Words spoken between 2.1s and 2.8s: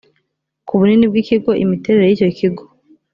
icyo kigo